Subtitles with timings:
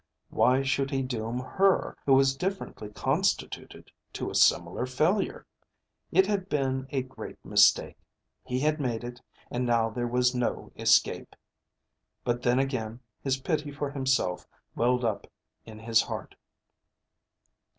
[0.31, 5.45] Why should he doom her, who was differently constituted, to similar failure?
[6.11, 7.99] It had been a great mistake.
[8.43, 11.35] He had made it and now there was no escape.
[12.23, 15.27] But then again his pity for himself welled up
[15.65, 16.33] in his heart.